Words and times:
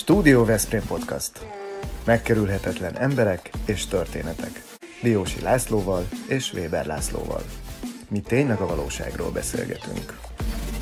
Stúdió 0.00 0.44
Veszprém 0.44 0.82
Podcast. 0.88 1.46
Megkerülhetetlen 2.06 2.96
emberek 2.96 3.50
és 3.66 3.86
történetek. 3.86 4.62
Diósi 5.02 5.40
Lászlóval 5.40 6.08
és 6.28 6.52
Weber 6.52 6.86
Lászlóval. 6.86 7.42
Mi 8.10 8.20
tényleg 8.20 8.60
a 8.60 8.66
valóságról 8.66 9.30
beszélgetünk. 9.30 10.18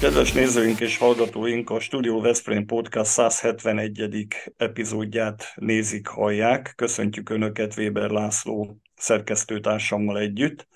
Kedves 0.00 0.32
nézőink 0.32 0.80
és 0.80 0.98
hallgatóink, 0.98 1.70
a 1.70 1.80
Studio 1.80 2.20
Veszprém 2.20 2.66
Podcast 2.66 3.10
171. 3.10 4.26
epizódját 4.56 5.52
nézik, 5.54 6.06
hallják. 6.06 6.72
Köszöntjük 6.76 7.30
Önöket 7.30 7.76
Weber 7.76 8.10
László 8.10 8.80
szerkesztőtársammal 8.96 10.18
együtt. 10.18 10.68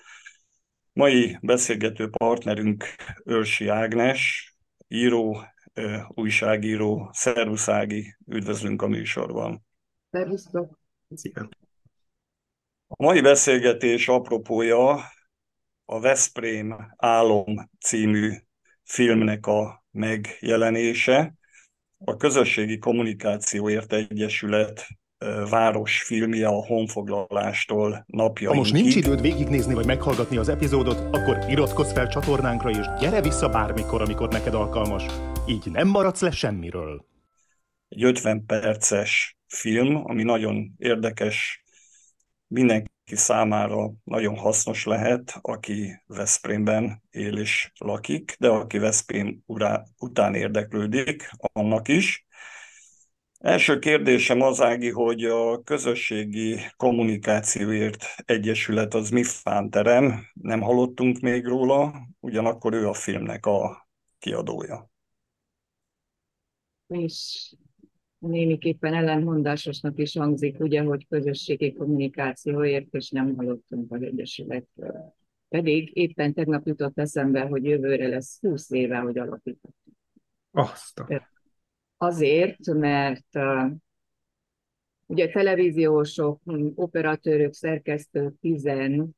Mai 0.93 1.37
beszélgető 1.41 2.09
partnerünk 2.09 2.85
Őrsi 3.25 3.67
Ágnes, 3.67 4.53
író, 4.87 5.52
újságíró. 6.07 7.09
Szervusz 7.11 7.67
Ági, 7.67 8.15
üdvözlünk 8.27 8.81
a 8.81 8.87
műsorban. 8.87 9.65
Szervusztok! 10.11 10.79
Szia! 11.15 11.49
A 12.87 13.03
mai 13.03 13.21
beszélgetés 13.21 14.07
apropója 14.07 14.99
a 15.85 15.99
Veszprém 15.99 16.93
Álom 16.97 17.69
című 17.79 18.31
filmnek 18.83 19.47
a 19.47 19.83
megjelenése. 19.91 21.33
A 21.97 22.15
Közösségi 22.15 22.77
Kommunikációért 22.77 23.93
Egyesület 23.93 24.87
városfilmje 25.49 26.47
a 26.47 26.65
honfoglalástól 26.65 28.03
napjainkig. 28.07 28.47
Ha 28.47 28.55
most 28.55 28.73
nincs 28.73 28.95
időd 28.95 29.21
végignézni 29.21 29.73
vagy 29.73 29.85
meghallgatni 29.85 30.37
az 30.37 30.49
epizódot, 30.49 31.15
akkor 31.15 31.37
iratkozz 31.47 31.91
fel 31.91 32.07
csatornánkra 32.07 32.69
és 32.69 32.85
gyere 32.99 33.21
vissza 33.21 33.49
bármikor, 33.49 34.01
amikor 34.01 34.29
neked 34.29 34.53
alkalmas. 34.53 35.05
Így 35.47 35.71
nem 35.71 35.87
maradsz 35.87 36.21
le 36.21 36.31
semmiről. 36.31 37.05
Egy 37.87 38.03
50 38.03 38.45
perces 38.45 39.37
film, 39.47 39.95
ami 39.95 40.23
nagyon 40.23 40.73
érdekes, 40.77 41.63
mindenki 42.47 42.91
számára 43.05 43.91
nagyon 44.03 44.37
hasznos 44.37 44.85
lehet, 44.85 45.37
aki 45.41 46.01
Veszprémben 46.05 47.03
él 47.09 47.37
és 47.37 47.71
lakik, 47.77 48.35
de 48.39 48.47
aki 48.47 48.77
Veszprém 48.77 49.43
után 49.97 50.35
érdeklődik, 50.35 51.29
annak 51.37 51.87
is. 51.87 52.25
Első 53.39 53.79
kérdésem 53.79 54.41
az, 54.41 54.61
Ági, 54.61 54.89
hogy 54.89 55.23
a 55.23 55.61
közösségi 55.63 56.59
kommunikációért 56.77 58.05
egyesület 58.25 58.93
az 58.93 59.09
mi 59.09 59.23
fánterem, 59.23 60.25
nem 60.33 60.61
hallottunk 60.61 61.19
még 61.19 61.45
róla, 61.45 62.07
ugyanakkor 62.19 62.73
ő 62.73 62.87
a 62.87 62.93
filmnek 62.93 63.45
a 63.45 63.87
kiadója. 64.19 64.92
És 66.87 67.51
némiképpen 68.17 68.93
ellentmondásosnak 68.93 69.99
is 69.99 70.17
hangzik, 70.17 70.59
ugye, 70.59 70.81
hogy 70.81 71.07
közösségi 71.07 71.73
kommunikációért, 71.73 72.93
és 72.93 73.09
nem 73.09 73.35
hallottunk 73.35 73.91
az 73.91 74.01
Egyesületről. 74.01 75.13
Pedig 75.49 75.97
éppen 75.97 76.33
tegnap 76.33 76.67
jutott 76.67 76.99
eszembe, 76.99 77.41
hogy 77.41 77.63
jövőre 77.63 78.07
lesz 78.07 78.39
20 78.41 78.71
éve, 78.71 78.97
hogy 78.97 79.17
alapítottuk. 79.17 79.95
Azt. 80.51 81.03
Azért, 81.97 82.73
mert 82.73 83.39
ugye 85.05 85.29
televíziósok, 85.29 86.41
operatőrök, 86.75 87.53
szerkesztők, 87.53 88.39
tizen 88.39 89.15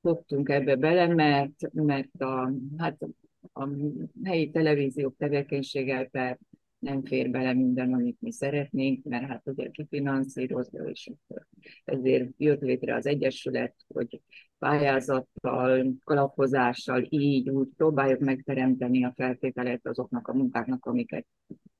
fogtunk 0.00 0.48
ebbe 0.48 0.76
bele, 0.76 1.06
mert, 1.06 1.72
mert 1.72 2.20
a, 2.20 2.52
hát 2.76 3.06
a 3.52 3.68
helyi 4.24 4.50
televíziók 4.50 5.16
tevékenységgel 5.16 6.08
nem 6.78 7.04
fér 7.04 7.30
bele 7.30 7.52
minden, 7.52 7.92
amit 7.92 8.20
mi 8.20 8.32
szeretnénk, 8.32 9.04
mert 9.04 9.26
hát 9.26 9.42
ugye 9.44 9.70
kifinanszírozza, 9.70 10.88
és 10.88 11.10
ezért 11.84 12.30
jött 12.36 12.60
létre 12.60 12.94
az 12.94 13.06
Egyesület, 13.06 13.74
hogy 13.88 14.20
pályázattal, 14.58 15.94
kalapozással 16.04 17.06
így 17.08 17.50
úgy 17.50 17.68
próbáljuk 17.76 18.20
megteremteni 18.20 19.04
a 19.04 19.12
feltételet 19.16 19.86
azoknak 19.86 20.28
a 20.28 20.34
munkáknak, 20.34 20.86
amiket 20.86 21.26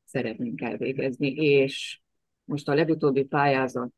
szeretnénk 0.04 0.60
elvégezni, 0.60 1.28
és 1.34 2.00
most 2.44 2.68
a 2.68 2.74
legutóbbi 2.74 3.24
pályázat 3.24 3.92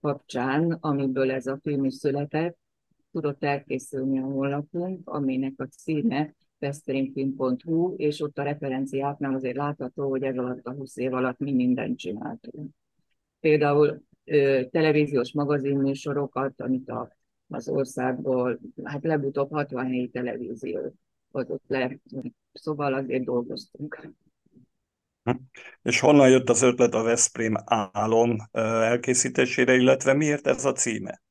kapcsán, 0.00 0.70
amiből 0.80 1.30
ez 1.30 1.46
a 1.46 1.58
film 1.62 1.84
is 1.84 1.94
született, 1.94 2.58
tudott 3.12 3.44
elkészülni 3.44 4.18
a 4.18 4.24
honlapunk, 4.24 5.08
aminek 5.08 5.52
a 5.56 5.64
címe 5.64 6.34
veszprémfilm.hu, 6.58 7.94
és 7.96 8.20
ott 8.20 8.38
a 8.38 8.42
referenciáknál 8.42 9.34
azért 9.34 9.56
látható, 9.56 10.08
hogy 10.08 10.22
ez 10.22 10.36
alatt 10.36 10.66
a 10.66 10.72
20 10.72 10.96
év 10.96 11.12
alatt 11.12 11.38
mi 11.38 11.52
mindent 11.52 11.98
csináltunk. 11.98 12.70
Például 13.40 14.02
ö, 14.24 14.62
televíziós 14.70 15.32
magazinműsorokat, 15.32 16.60
amit 16.60 16.88
a, 16.88 17.16
az 17.48 17.68
országból, 17.68 18.60
hát 18.84 19.04
legutóbb 19.04 19.50
60 19.50 19.86
helyi 19.86 20.08
televízió 20.08 20.94
hozott 21.30 21.64
le, 21.66 21.98
szóval 22.52 22.94
azért 22.94 23.24
dolgoztunk. 23.24 24.08
És 25.82 26.00
honnan 26.00 26.30
jött 26.30 26.48
az 26.48 26.62
ötlet 26.62 26.94
a 26.94 27.02
Veszprém 27.02 27.54
álom 28.02 28.36
elkészítésére, 28.52 29.74
illetve 29.74 30.12
miért 30.12 30.46
ez 30.46 30.64
a 30.64 30.72
címe? 30.72 31.22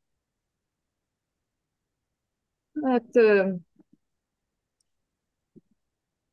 Hát 2.81 3.06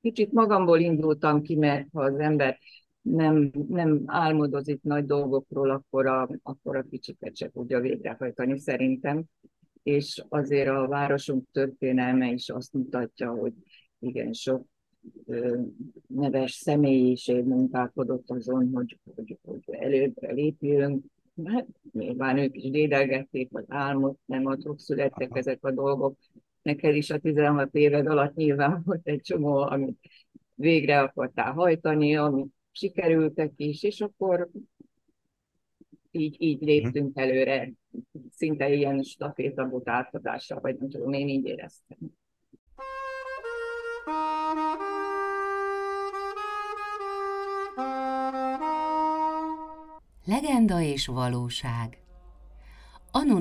kicsit 0.02 0.32
magamból 0.32 0.80
indultam 0.80 1.42
ki, 1.42 1.56
mert 1.56 1.86
ha 1.92 2.02
az 2.02 2.18
ember 2.18 2.58
nem, 3.02 3.50
nem 3.68 4.02
álmodozik 4.06 4.82
nagy 4.82 5.04
dolgokról, 5.04 5.70
akkor 5.70 6.06
a, 6.06 6.28
akkor 6.42 6.76
a 6.76 6.82
kicsiket 6.90 7.36
se 7.36 7.50
tudja 7.50 7.80
végrehajtani 7.80 8.58
szerintem. 8.58 9.24
És 9.82 10.24
azért 10.28 10.68
a 10.68 10.86
városunk 10.86 11.44
történelme 11.52 12.30
is 12.30 12.48
azt 12.48 12.72
mutatja, 12.72 13.30
hogy 13.30 13.52
igen, 13.98 14.32
sok 14.32 14.66
ö, 15.26 15.60
neves 16.06 16.52
személyiség 16.52 17.44
munkálkodott 17.44 18.30
azon, 18.30 18.70
hogy, 18.72 18.98
hogy, 19.14 19.38
hogy 19.42 19.62
előbbre 19.66 20.32
lépjünk. 20.32 21.04
Hát 21.44 21.66
nyilván 21.92 22.38
ők 22.38 22.56
is 22.56 22.70
dédelgették, 22.70 23.50
vagy 23.50 23.64
álmot, 23.68 24.18
nem 24.24 24.46
adok 24.46 24.80
születtek 24.80 25.36
ezek 25.36 25.64
a 25.64 25.70
dolgok, 25.70 26.16
neked 26.62 26.94
is 26.94 27.10
a 27.10 27.18
16 27.18 27.74
éved 27.74 28.06
alatt 28.06 28.34
nyilván 28.34 28.82
volt 28.84 29.06
egy 29.06 29.20
csomó, 29.20 29.56
amit 29.56 29.98
végre 30.54 31.00
akartál 31.00 31.52
hajtani, 31.52 32.16
amit 32.16 32.54
sikerültek 32.72 33.52
is, 33.56 33.82
és 33.82 34.00
akkor 34.00 34.48
így, 36.10 36.36
így 36.38 36.60
mhm. 36.60 36.66
léptünk 36.66 37.18
előre, 37.18 37.72
szinte 38.30 38.72
ilyen 38.72 39.02
stafétabot 39.02 39.88
átadással, 39.88 40.60
vagy 40.60 40.76
nem 40.78 40.90
tudom, 40.90 41.12
én 41.12 41.28
így 41.28 41.46
éreztem. 41.46 41.98
Legenda 50.24 50.80
és 50.80 51.06
valóság 51.06 52.01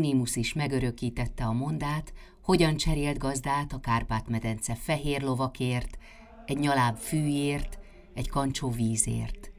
Anonimus 0.02 0.36
is 0.36 0.54
megörökítette 0.54 1.46
a 1.46 1.52
mondát, 1.52 2.14
hogyan 2.44 2.76
cserélt 2.76 3.18
gazdát 3.18 3.74
a 3.74 3.80
Kárpát-medence 3.80 4.76
fehér 4.76 5.22
lovakért, 5.22 5.98
egy 6.46 6.58
nyaláb 6.58 6.98
fűért, 6.98 7.80
egy 8.14 8.30
kancsó 8.30 8.70
vízért. 8.70 9.52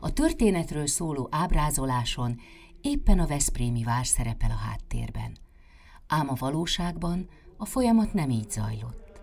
A 0.00 0.12
történetről 0.12 0.86
szóló 0.86 1.28
ábrázoláson 1.30 2.40
éppen 2.80 3.18
a 3.18 3.26
Veszprémi 3.26 3.84
vár 3.84 4.06
szerepel 4.06 4.50
a 4.50 4.68
háttérben. 4.68 5.36
Ám 6.06 6.28
a 6.28 6.34
valóságban 6.38 7.28
a 7.56 7.64
folyamat 7.64 8.12
nem 8.12 8.30
így 8.30 8.50
zajlott. 8.50 9.20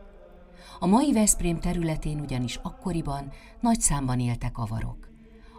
A 0.79 0.85
mai 0.85 1.13
Veszprém 1.13 1.59
területén 1.59 2.19
ugyanis 2.19 2.55
akkoriban 2.55 3.31
nagy 3.59 3.79
számban 3.79 4.19
éltek 4.19 4.57
avarok. 4.57 5.09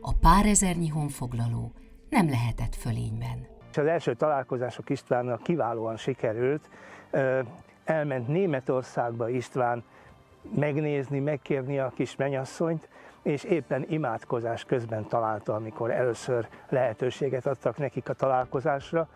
A 0.00 0.12
pár 0.12 0.46
ezernyi 0.46 0.88
honfoglaló 0.88 1.72
nem 2.08 2.28
lehetett 2.28 2.74
fölényben. 2.74 3.53
Az 3.78 3.86
első 3.86 4.14
találkozások 4.14 4.90
Istvánnal 4.90 5.40
kiválóan 5.42 5.96
sikerült, 5.96 6.68
elment 7.84 8.28
Németországba 8.28 9.28
István 9.28 9.84
megnézni, 10.54 11.18
megkérni 11.18 11.78
a 11.78 11.92
kis 11.94 12.16
menyasszonyt, 12.16 12.88
és 13.22 13.44
éppen 13.44 13.84
imádkozás 13.88 14.64
közben 14.64 15.08
találta, 15.08 15.54
amikor 15.54 15.90
először 15.90 16.48
lehetőséget 16.68 17.46
adtak 17.46 17.78
nekik 17.78 18.08
a 18.08 18.12
találkozásra, 18.12 19.08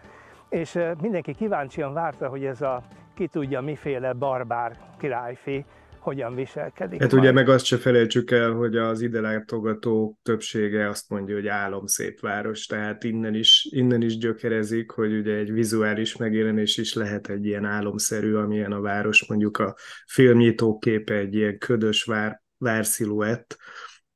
és 0.48 0.78
mindenki 1.00 1.34
kíváncsian 1.34 1.92
várta, 1.92 2.28
hogy 2.28 2.44
ez 2.44 2.62
a 2.62 2.82
ki 3.14 3.26
tudja 3.26 3.60
miféle 3.60 4.12
barbár 4.12 4.76
királyfi 4.98 5.64
hogyan 6.08 6.34
viselkedik. 6.34 7.00
Hát 7.00 7.10
majd. 7.10 7.22
ugye 7.22 7.32
meg 7.32 7.48
azt 7.48 7.64
se 7.64 7.76
felejtsük 7.76 8.30
el, 8.30 8.52
hogy 8.52 8.76
az 8.76 9.00
ide 9.00 9.20
látogató 9.20 10.18
többsége 10.22 10.88
azt 10.88 11.08
mondja, 11.08 11.34
hogy 11.34 11.46
álomszép 11.46 12.20
város, 12.20 12.66
tehát 12.66 13.04
innen 13.04 13.34
is, 13.34 13.68
innen 13.70 14.02
is 14.02 14.18
gyökerezik, 14.18 14.90
hogy 14.90 15.18
ugye 15.18 15.34
egy 15.34 15.52
vizuális 15.52 16.16
megjelenés 16.16 16.76
is 16.76 16.94
lehet 16.94 17.28
egy 17.28 17.44
ilyen 17.44 17.64
álomszerű, 17.64 18.34
amilyen 18.34 18.72
a 18.72 18.80
város, 18.80 19.26
mondjuk 19.28 19.58
a 19.58 19.74
filmnyitó 20.06 20.78
képe 20.78 21.14
egy 21.14 21.34
ilyen 21.34 21.58
ködös 21.58 22.04
vár, 22.04 22.42
vársziluett, 22.58 23.56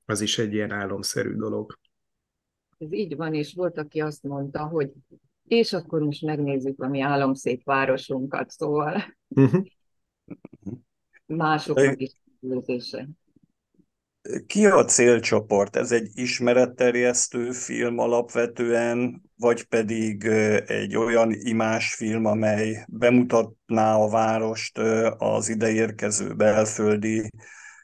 az 0.04 0.20
is 0.20 0.38
egy 0.38 0.52
ilyen 0.52 0.70
álomszerű 0.70 1.34
dolog. 1.34 1.78
ez 2.78 2.92
így 2.92 3.16
van, 3.16 3.34
és 3.34 3.54
volt, 3.54 3.78
aki 3.78 4.00
azt 4.00 4.22
mondta, 4.22 4.66
hogy 4.66 4.90
és 5.44 5.72
akkor 5.72 6.00
most 6.00 6.22
megnézzük 6.22 6.82
a 6.82 6.88
mi 6.88 7.00
álomszép 7.00 7.64
városunkat, 7.64 8.50
szóval 8.50 9.04
uh-huh. 9.28 9.64
másoknak 11.34 12.00
is 12.00 12.17
érzése. 12.40 13.08
Ki 14.46 14.67
a 14.67 14.84
célcsoport? 14.84 15.76
Ez 15.76 15.93
egy 15.93 16.11
ismeretterjesztő 16.14 17.50
film 17.50 17.99
alapvetően, 17.99 19.23
vagy 19.37 19.64
pedig 19.64 20.25
egy 20.67 20.96
olyan 20.96 21.32
imás 21.32 21.94
film, 21.94 22.25
amely 22.25 22.84
bemutatná 22.88 23.94
a 23.96 24.08
várost 24.08 24.79
az 25.19 25.49
ideérkező 25.49 26.34
belföldi, 26.34 27.31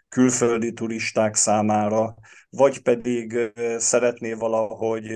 külföldi 0.09 0.73
turisták 0.73 1.35
számára, 1.35 2.15
vagy 2.51 2.83
pedig 2.83 3.53
szeretné 3.79 4.33
valahogy 4.33 5.11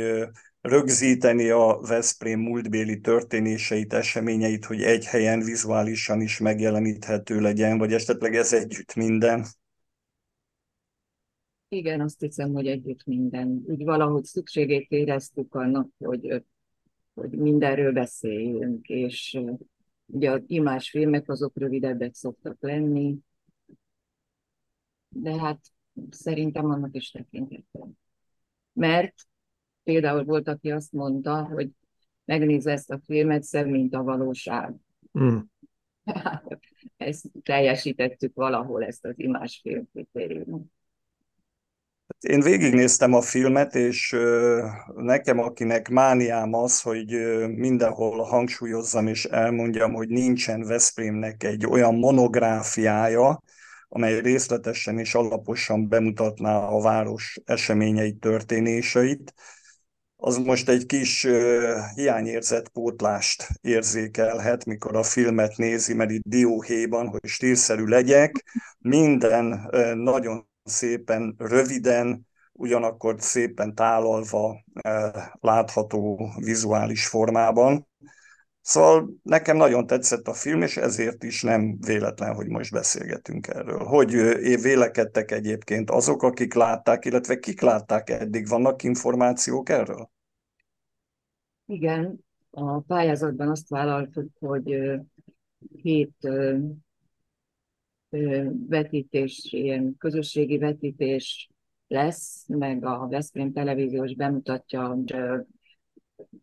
rögzíteni 0.62 1.48
a 1.50 1.78
Veszprém 1.80 2.40
múltbéli 2.40 3.00
történéseit, 3.00 3.92
eseményeit, 3.92 4.64
hogy 4.64 4.82
egy 4.82 5.04
helyen 5.04 5.40
vizuálisan 5.40 6.20
is 6.20 6.38
megjeleníthető 6.38 7.40
legyen, 7.40 7.78
vagy 7.78 7.92
esetleg 7.92 8.34
ez 8.34 8.52
együtt 8.52 8.94
minden? 8.94 9.46
Igen, 11.68 12.00
azt 12.00 12.20
hiszem, 12.20 12.52
hogy 12.52 12.66
együtt 12.66 13.04
minden. 13.04 13.62
Úgy 13.66 13.84
valahogy 13.84 14.24
szükségét 14.24 14.90
éreztük 14.90 15.54
annak, 15.54 15.88
hogy, 15.98 16.44
hogy 17.14 17.30
mindenről 17.30 17.92
beszéljünk, 17.92 18.88
és 18.88 19.40
ugye 20.06 20.30
a 20.30 20.42
imás 20.46 20.90
filmek 20.90 21.28
azok 21.28 21.58
rövidebbek 21.58 22.14
szoktak 22.14 22.56
lenni, 22.60 23.18
de 25.08 25.38
hát 25.38 25.60
szerintem 26.10 26.64
annak 26.64 26.96
is 26.96 27.10
tekintettem. 27.10 27.90
Mert 28.72 29.14
például 29.84 30.24
volt, 30.24 30.48
aki 30.48 30.70
azt 30.70 30.92
mondta, 30.92 31.44
hogy 31.44 31.70
megnézze 32.24 32.72
ezt 32.72 32.90
a 32.90 33.00
filmet, 33.06 33.42
szebb, 33.42 33.66
mint 33.66 33.94
a 33.94 34.02
valóság. 34.02 34.74
Mm. 35.18 35.38
ezt 36.96 37.26
teljesítettük 37.42 38.34
valahol, 38.34 38.84
ezt 38.84 39.04
az 39.04 39.14
imás 39.16 39.60
film 39.62 39.88
kritériumot. 39.92 40.62
Én 42.20 42.40
végignéztem 42.40 43.14
a 43.14 43.20
filmet, 43.20 43.74
és 43.74 44.16
nekem, 44.94 45.38
akinek 45.38 45.88
mániám 45.88 46.54
az, 46.54 46.80
hogy 46.80 47.08
mindenhol 47.48 48.22
hangsúlyozzam 48.22 49.06
és 49.06 49.24
elmondjam, 49.24 49.92
hogy 49.92 50.08
nincsen 50.08 50.62
Veszprémnek 50.62 51.44
egy 51.44 51.66
olyan 51.66 51.94
monográfiája, 51.94 53.42
amely 53.88 54.20
részletesen 54.20 54.98
és 54.98 55.14
alaposan 55.14 55.88
bemutatná 55.88 56.58
a 56.58 56.80
város 56.80 57.40
eseményeit, 57.44 58.20
történéseit, 58.20 59.34
az 60.24 60.36
most 60.36 60.68
egy 60.68 60.86
kis 60.86 61.26
hiányérzet 61.94 62.68
pótlást 62.68 63.48
érzékelhet, 63.60 64.64
mikor 64.64 64.96
a 64.96 65.02
filmet 65.02 65.56
nézi, 65.56 65.94
mert 65.94 66.10
itt 66.10 66.22
dióhéjban, 66.24 67.08
hogy 67.08 67.20
stílszerű 67.24 67.84
legyek, 67.84 68.44
minden 68.78 69.70
nagyon 69.94 70.48
szépen 70.64 71.34
röviden, 71.38 72.26
ugyanakkor 72.52 73.14
szépen 73.18 73.74
tálalva 73.74 74.64
látható 75.40 76.32
vizuális 76.36 77.06
formában. 77.06 77.88
Szóval 78.60 79.10
nekem 79.22 79.56
nagyon 79.56 79.86
tetszett 79.86 80.28
a 80.28 80.34
film, 80.34 80.62
és 80.62 80.76
ezért 80.76 81.24
is 81.24 81.42
nem 81.42 81.78
véletlen, 81.86 82.34
hogy 82.34 82.48
most 82.48 82.72
beszélgetünk 82.72 83.46
erről. 83.46 83.84
Hogy 83.84 84.10
vélekedtek 84.60 85.30
egyébként 85.30 85.90
azok, 85.90 86.22
akik 86.22 86.54
látták, 86.54 87.04
illetve 87.04 87.38
kik 87.38 87.60
látták 87.60 88.10
eddig? 88.10 88.48
Vannak 88.48 88.82
információk 88.82 89.68
erről? 89.68 90.11
Igen, 91.66 92.24
a 92.50 92.80
pályázatban 92.80 93.48
azt 93.48 93.68
vállaltuk, 93.68 94.30
hogy 94.38 95.00
két 95.82 96.28
vetítés, 98.68 99.52
ilyen 99.52 99.96
közösségi 99.98 100.58
vetítés 100.58 101.50
lesz, 101.86 102.46
meg 102.48 102.84
a 102.84 103.08
Veszprém 103.08 103.52
televíziós 103.52 104.14
bemutatja, 104.14 104.98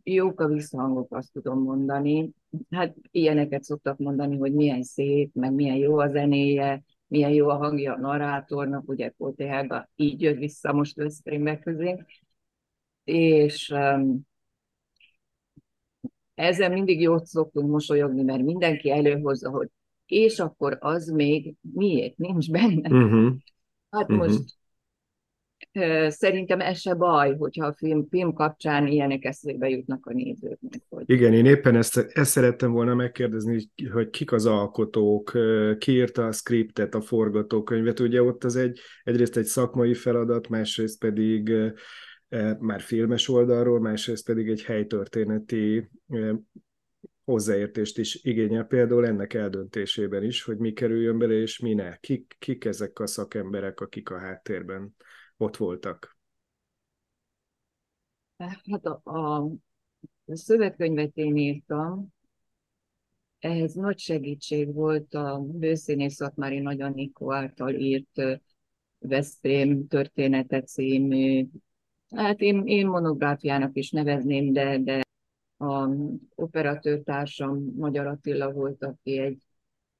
jók 0.03 0.39
a 0.39 0.47
visszhangok, 0.47 1.15
azt 1.15 1.31
tudom 1.31 1.61
mondani. 1.61 2.31
Hát 2.69 2.95
ilyeneket 3.11 3.63
szoktak 3.63 3.97
mondani, 3.97 4.37
hogy 4.37 4.53
milyen 4.53 4.83
szép, 4.83 5.33
meg 5.33 5.53
milyen 5.53 5.75
jó 5.75 5.97
a 5.97 6.07
zenéje, 6.07 6.83
milyen 7.07 7.31
jó 7.31 7.47
a 7.47 7.57
hangja 7.57 7.93
a 7.93 7.99
narrátornak, 7.99 8.89
ugye 8.89 9.13
Kóti 9.17 9.43
Helga 9.43 9.89
így 9.95 10.21
jött 10.21 10.37
vissza 10.37 10.73
most 10.73 10.95
Veszprémbe 10.95 11.59
közé. 11.59 12.05
És 13.03 13.69
um, 13.69 14.27
ezzel 16.39 16.69
mindig 16.69 17.01
jót 17.01 17.25
szoktunk 17.25 17.69
mosolyogni, 17.69 18.23
mert 18.23 18.43
mindenki 18.43 18.91
előhozza, 18.91 19.49
hogy 19.49 19.67
és 20.05 20.39
akkor 20.39 20.77
az 20.79 21.07
még 21.07 21.53
miért 21.73 22.17
nincs 22.17 22.51
benne. 22.51 22.89
Uh-huh. 22.89 23.33
Hát 23.89 24.09
uh-huh. 24.09 24.17
most 24.17 24.57
szerintem 26.07 26.59
ez 26.59 26.79
se 26.79 26.93
baj, 26.93 27.35
hogyha 27.35 27.65
a 27.65 27.73
film, 27.73 28.07
film 28.09 28.33
kapcsán 28.33 28.87
ilyenek 28.87 29.25
eszébe 29.25 29.69
jutnak 29.69 30.05
a 30.05 30.13
nézőknek. 30.13 30.81
Hogy... 30.89 31.03
Igen, 31.05 31.33
én 31.33 31.45
éppen 31.45 31.75
ezt, 31.75 31.97
ezt 31.97 32.31
szerettem 32.31 32.71
volna 32.71 32.95
megkérdezni, 32.95 33.69
hogy 33.91 34.09
kik 34.09 34.31
az 34.31 34.45
alkotók, 34.45 35.37
ki 35.77 35.91
írta 35.91 36.25
a 36.25 36.31
skriptet, 36.31 36.95
a 36.95 37.01
forgatókönyvet. 37.01 37.99
Ugye 37.99 38.23
ott 38.23 38.43
az 38.43 38.55
egy, 38.55 38.79
egyrészt 39.03 39.37
egy 39.37 39.45
szakmai 39.45 39.93
feladat, 39.93 40.49
másrészt 40.49 40.99
pedig 40.99 41.51
már 42.59 42.81
filmes 42.81 43.27
oldalról, 43.27 43.79
másrészt 43.79 44.25
pedig 44.25 44.49
egy 44.49 44.63
helytörténeti 44.63 45.89
hozzáértést 47.23 47.97
is 47.97 48.23
igényel 48.23 48.63
például 48.63 49.05
ennek 49.05 49.33
eldöntésében 49.33 50.23
is, 50.23 50.43
hogy 50.43 50.57
mi 50.57 50.73
kerüljön 50.73 51.17
bele 51.17 51.33
és 51.33 51.59
mi 51.59 51.73
ne. 51.73 51.97
Kik, 51.97 52.35
kik 52.39 52.65
ezek 52.65 52.99
a 52.99 53.07
szakemberek, 53.07 53.79
akik 53.79 54.09
a 54.09 54.19
háttérben 54.19 54.95
ott 55.37 55.57
voltak? 55.57 56.17
Hát 58.37 58.85
a, 58.85 59.01
a 59.03 59.49
szövegkönyvet 60.25 61.17
én 61.17 61.37
írtam, 61.37 62.13
ehhez 63.39 63.73
nagy 63.73 63.99
segítség 63.99 64.73
volt 64.73 65.13
a 65.13 65.39
bőszínész 65.39 66.15
Szatmári 66.15 66.59
Nagy 66.59 66.81
Anikó 66.81 67.33
által 67.33 67.73
írt 67.73 68.41
Veszprém 68.97 69.87
története 69.87 70.61
című, 70.61 71.47
hát 72.15 72.39
én, 72.39 72.63
én 72.65 72.87
monográfiának 72.87 73.77
is 73.77 73.91
nevezném, 73.91 74.53
de, 74.53 74.77
de 74.77 75.01
a 75.57 75.89
operatőrtársam 76.35 77.73
Magyar 77.75 78.07
Attila 78.07 78.51
volt, 78.51 78.83
aki 78.83 79.17
egy 79.17 79.43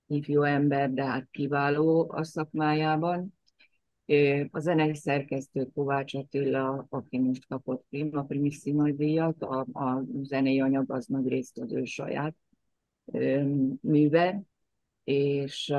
ifjú 0.07 0.41
ember, 0.41 0.91
de 0.91 1.03
hát 1.03 1.27
kiváló 1.31 2.11
a 2.11 2.23
szakmájában. 2.23 3.37
A 4.51 4.59
zenei 4.59 4.95
szerkesztő 4.95 5.69
Kovács 5.73 6.13
Attila, 6.13 6.85
aki 6.89 7.19
most 7.19 7.47
kapott 7.47 7.85
Prima 7.89 8.23
Primissima 8.23 8.91
díjat, 8.91 9.43
a, 9.43 9.65
a 9.71 10.03
zenei 10.21 10.59
anyag 10.59 10.91
az 10.91 11.05
nagy 11.05 11.27
részt 11.27 11.57
az 11.59 11.73
ő 11.73 11.83
saját 11.83 12.35
műve, 13.81 14.41
és 15.03 15.73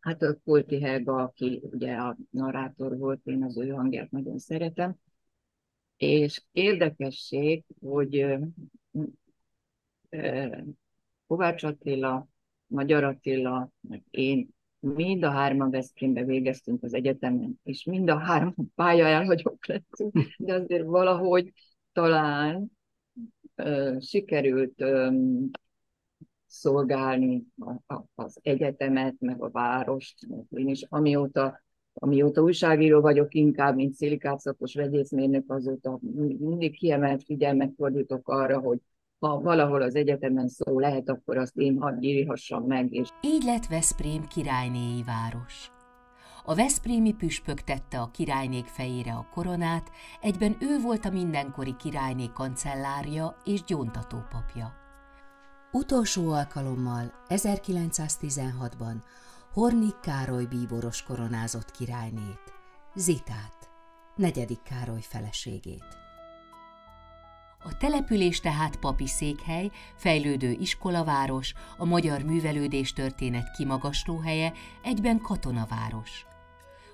hát 0.00 0.22
a 0.22 0.38
Kulti 0.44 0.82
Helga, 0.82 1.14
aki 1.14 1.60
ugye 1.62 1.94
a 1.94 2.16
narrátor 2.30 2.98
volt, 2.98 3.20
én 3.24 3.44
az 3.44 3.58
ő 3.58 3.68
hangját 3.68 4.10
nagyon 4.10 4.38
szeretem, 4.38 4.96
és 6.00 6.42
érdekesség, 6.52 7.64
hogy 7.80 8.26
Kovács 11.26 11.62
Attila, 11.62 12.28
Magyar 12.66 13.04
Attila, 13.04 13.70
meg 13.80 14.02
én 14.10 14.48
mind 14.78 15.24
a 15.24 15.30
hárman 15.30 15.70
Veszprémbe 15.70 16.24
végeztünk 16.24 16.82
az 16.82 16.94
egyetemen, 16.94 17.60
és 17.62 17.84
mind 17.84 18.10
a 18.10 18.18
három 18.18 18.54
pálya 18.74 19.06
elhagyók 19.06 19.66
lettünk, 19.66 20.12
de 20.38 20.54
azért 20.54 20.84
valahogy 20.84 21.52
talán 21.92 22.70
ö, 23.54 23.96
sikerült 24.00 24.80
ö, 24.80 25.10
szolgálni 26.46 27.46
a, 27.58 27.94
a, 27.94 28.04
az 28.14 28.38
egyetemet, 28.42 29.14
meg 29.18 29.42
a 29.42 29.50
várost. 29.50 30.26
Én 30.50 30.68
is 30.68 30.82
amióta 30.88 31.60
amióta 32.02 32.42
újságíró 32.42 33.00
vagyok, 33.00 33.34
inkább, 33.34 33.74
mint 33.74 33.94
szilikátszakos 33.94 34.74
vegyészmérnök, 34.74 35.44
azóta 35.46 35.98
mindig 36.38 36.76
kiemelt 36.76 37.22
figyelmet 37.24 37.72
fordítok 37.76 38.28
arra, 38.28 38.58
hogy 38.58 38.78
ha 39.18 39.40
valahol 39.40 39.82
az 39.82 39.94
egyetemen 39.94 40.48
szó 40.48 40.78
lehet, 40.78 41.08
akkor 41.08 41.36
azt 41.36 41.56
én 41.56 41.78
hadd 41.80 42.02
írhassam 42.02 42.66
meg. 42.66 42.94
És... 42.94 43.08
Így 43.20 43.42
lett 43.42 43.66
Veszprém 43.66 44.24
királynéi 44.34 45.02
város. 45.06 45.70
A 46.44 46.54
Veszprémi 46.54 47.12
püspök 47.12 47.60
tette 47.60 47.98
a 47.98 48.10
királynék 48.10 48.64
fejére 48.64 49.12
a 49.12 49.28
koronát, 49.34 49.90
egyben 50.20 50.56
ő 50.60 50.78
volt 50.82 51.04
a 51.04 51.10
mindenkori 51.10 51.74
királynék 51.76 52.32
kancellárja 52.32 53.36
és 53.44 53.64
gyóntatópapja. 53.64 54.72
Utolsó 55.72 56.30
alkalommal 56.30 57.12
1916-ban 57.28 58.94
Hornik 59.52 60.00
Károly 60.00 60.44
bíboros 60.44 61.02
koronázott 61.02 61.70
királynét, 61.70 62.42
Zitát, 62.94 63.70
negyedik 64.16 64.62
Károly 64.62 65.00
feleségét. 65.00 65.84
A 67.58 67.76
település 67.76 68.40
tehát 68.40 68.76
papi 68.76 69.06
székhely, 69.06 69.70
fejlődő 69.96 70.50
iskolaváros, 70.50 71.52
a 71.78 71.84
magyar 71.84 72.22
művelődés 72.22 72.92
történet 72.92 73.56
kimagasló 73.56 74.18
helye, 74.18 74.52
egyben 74.82 75.20
katonaváros. 75.20 76.26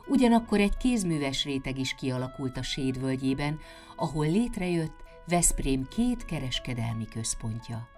Ugyanakkor 0.07 0.61
egy 0.61 0.77
kézműves 0.77 1.45
réteg 1.45 1.79
is 1.79 1.95
kialakult 1.95 2.57
a 2.57 2.63
Sédvölgyében, 2.63 3.59
ahol 3.97 4.27
létrejött 4.27 5.05
Veszprém 5.27 5.89
két 5.89 6.25
kereskedelmi 6.25 7.07
központja. 7.07 7.96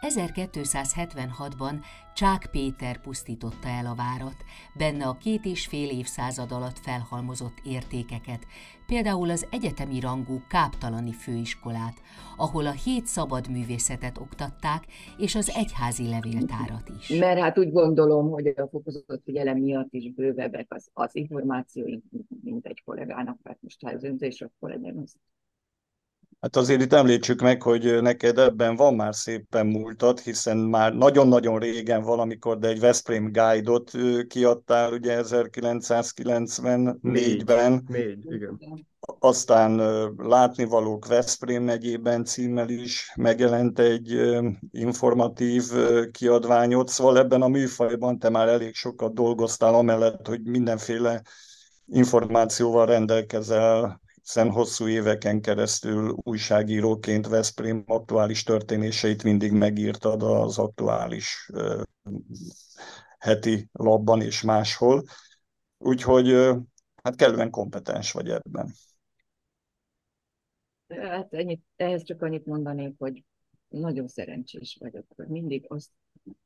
1276-ban 0.00 1.74
Csák 2.14 2.48
Péter 2.50 3.00
pusztította 3.00 3.68
el 3.68 3.86
a 3.86 3.94
várat, 3.94 4.36
benne 4.78 5.06
a 5.06 5.16
két 5.20 5.44
és 5.44 5.66
fél 5.66 5.90
évszázad 5.90 6.52
alatt 6.52 6.78
felhalmozott 6.78 7.56
értékeket, 7.64 8.46
például 8.86 9.30
az 9.30 9.46
egyetemi 9.50 10.00
rangú 10.00 10.42
Káptalani 10.48 11.12
főiskolát, 11.12 11.94
ahol 12.36 12.66
a 12.66 12.70
hét 12.70 13.06
szabad 13.06 13.50
művészetet 13.50 14.18
oktatták, 14.18 14.84
és 15.18 15.34
az 15.34 15.52
egyházi 15.56 16.08
levéltárat 16.08 16.88
is. 16.98 17.18
Mert 17.18 17.40
hát 17.40 17.58
úgy 17.58 17.72
gondolom, 17.72 18.30
hogy 18.30 18.46
a 18.46 18.68
fokozott 18.68 19.22
figyelem 19.24 19.58
miatt 19.58 19.92
is 19.92 20.12
bővebbek 20.12 20.66
az, 20.68 20.88
az 20.92 21.16
információink, 21.16 22.02
mint 22.42 22.66
egy 22.66 22.82
kollégának, 22.84 23.38
hát 23.44 23.58
most 23.60 23.82
ha 23.84 23.90
az 23.90 24.04
önzés, 24.04 24.40
akkor 24.40 24.70
legyen 24.70 24.96
az 24.98 25.16
Hát 26.40 26.56
azért 26.56 26.82
itt 26.82 26.92
említsük 26.92 27.40
meg, 27.40 27.62
hogy 27.62 28.02
neked 28.02 28.38
ebben 28.38 28.76
van 28.76 28.94
már 28.94 29.14
szépen 29.14 29.66
múltat, 29.66 30.20
hiszen 30.20 30.56
már 30.56 30.94
nagyon-nagyon 30.94 31.58
régen 31.58 32.02
valamikor, 32.02 32.58
de 32.58 32.68
egy 32.68 32.80
Veszprém 32.80 33.32
Guide-ot 33.32 33.90
kiadtál 34.28 34.92
ugye 34.92 35.20
1994-ben. 35.24 37.84
Négy, 37.86 38.32
igen. 38.32 38.58
Aztán 39.18 39.76
Látnivalók 40.16 41.06
Veszprém 41.06 41.62
megyében 41.62 42.24
címmel 42.24 42.68
is 42.68 43.12
megjelent 43.16 43.78
egy 43.78 44.20
informatív 44.70 45.64
kiadványot, 46.10 46.88
szóval 46.88 47.18
ebben 47.18 47.42
a 47.42 47.48
műfajban 47.48 48.18
te 48.18 48.28
már 48.28 48.48
elég 48.48 48.74
sokat 48.74 49.14
dolgoztál, 49.14 49.74
amellett, 49.74 50.26
hogy 50.26 50.42
mindenféle 50.42 51.22
információval 51.86 52.86
rendelkezel 52.86 54.00
hiszen 54.28 54.50
hosszú 54.50 54.88
éveken 54.88 55.40
keresztül 55.40 56.16
újságíróként 56.22 57.26
Veszprém 57.26 57.84
aktuális 57.86 58.42
történéseit 58.42 59.22
mindig 59.22 59.52
megírtad 59.52 60.22
az 60.22 60.58
aktuális 60.58 61.50
heti 63.18 63.68
labban 63.72 64.20
és 64.20 64.42
máshol. 64.42 65.04
Úgyhogy 65.78 66.26
hát 67.02 67.16
kellően 67.16 67.50
kompetens 67.50 68.12
vagy 68.12 68.28
ebben. 68.28 68.72
Hát 70.88 71.34
ennyit, 71.34 71.62
ehhez 71.76 72.02
csak 72.02 72.22
annyit 72.22 72.46
mondanék, 72.46 72.94
hogy 72.98 73.24
nagyon 73.68 74.08
szerencsés 74.08 74.76
vagyok, 74.80 75.06
hogy 75.16 75.28
mindig 75.28 75.64
azt 75.68 75.90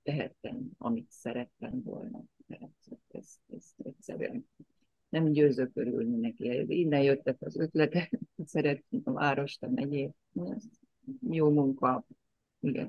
tehettem, 0.03 0.71
amit 0.79 1.11
szerettem 1.11 1.83
volna. 1.83 2.23
Ez, 2.49 2.97
ez, 3.09 3.35
ez 3.49 3.65
egyszerűen 3.85 4.47
nem 5.13 5.33
győzök 5.33 5.71
örülni 5.75 6.21
neki. 6.21 6.65
Innen 6.81 7.03
jöttek 7.03 7.37
az 7.41 7.59
ötletek, 7.59 8.19
szeretném 8.45 9.01
a 9.05 9.13
várost, 9.13 9.63
a 9.63 9.71
megyét. 9.71 10.15
Jó 11.31 11.51
munka. 11.51 12.07
Igen. 12.61 12.89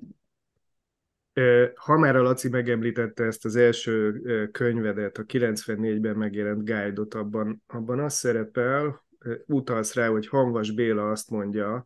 Ha 1.76 1.98
már 1.98 2.16
a 2.16 2.22
Laci 2.22 2.50
megemlítette 2.50 3.24
ezt 3.24 3.46
az 3.46 3.56
első 3.56 4.22
könyvedet, 4.52 5.18
a 5.18 5.24
94-ben 5.24 6.16
megjelent 6.16 6.66
guide-ot, 6.66 7.14
abban, 7.14 7.64
abban 7.68 8.00
az 8.00 8.14
szerepel, 8.14 9.06
utalsz 9.46 9.94
rá, 9.94 10.08
hogy 10.08 10.28
Hanvas 10.28 10.72
Béla 10.72 11.10
azt 11.10 11.30
mondja, 11.30 11.84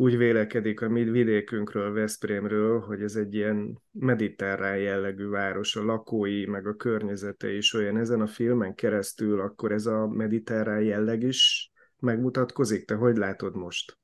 úgy 0.00 0.16
vélekedik 0.16 0.80
a 0.80 0.88
mi 0.88 1.04
vidékünkről, 1.04 1.92
Veszprémről, 1.92 2.80
hogy 2.80 3.02
ez 3.02 3.16
egy 3.16 3.34
ilyen 3.34 3.78
mediterrán 3.90 4.78
jellegű 4.78 5.28
város, 5.28 5.76
a 5.76 5.84
lakói, 5.84 6.46
meg 6.46 6.66
a 6.66 6.76
környezete 6.76 7.52
is 7.52 7.74
olyan. 7.74 7.96
Ezen 7.96 8.20
a 8.20 8.26
filmen 8.26 8.74
keresztül 8.74 9.40
akkor 9.40 9.72
ez 9.72 9.86
a 9.86 10.06
mediterrán 10.06 10.82
jelleg 10.82 11.22
is 11.22 11.70
megmutatkozik? 11.98 12.84
Te 12.84 12.94
hogy 12.94 13.16
látod 13.16 13.56
most? 13.56 13.98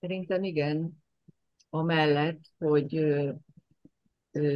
Szerintem 0.00 0.42
igen. 0.42 1.02
Amellett, 1.70 2.40
hogy 2.58 3.16